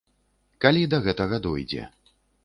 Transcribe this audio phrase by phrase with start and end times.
[0.63, 1.83] Калі да гэтага дойдзе.